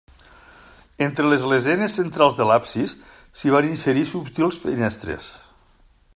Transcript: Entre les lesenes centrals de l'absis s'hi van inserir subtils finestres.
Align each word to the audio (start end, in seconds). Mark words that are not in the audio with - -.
Entre 1.07 1.29
les 1.33 1.43
lesenes 1.51 1.97
centrals 2.01 2.39
de 2.39 2.47
l'absis 2.53 2.97
s'hi 3.43 3.55
van 3.57 3.71
inserir 3.75 4.09
subtils 4.15 4.61
finestres. 4.67 5.31